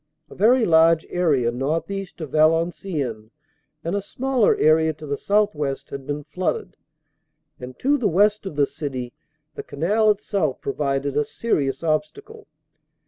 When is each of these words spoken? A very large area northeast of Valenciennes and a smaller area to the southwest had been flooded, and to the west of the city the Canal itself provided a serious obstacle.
A 0.31 0.35
very 0.35 0.65
large 0.65 1.05
area 1.11 1.51
northeast 1.51 2.21
of 2.21 2.31
Valenciennes 2.31 3.29
and 3.83 3.95
a 3.95 4.01
smaller 4.01 4.55
area 4.57 4.93
to 4.93 5.05
the 5.05 5.15
southwest 5.15 5.91
had 5.91 6.07
been 6.07 6.23
flooded, 6.23 6.75
and 7.59 7.77
to 7.77 7.99
the 7.99 8.07
west 8.09 8.47
of 8.47 8.55
the 8.55 8.65
city 8.65 9.13
the 9.53 9.61
Canal 9.61 10.09
itself 10.09 10.59
provided 10.59 11.15
a 11.15 11.23
serious 11.23 11.83
obstacle. 11.83 12.47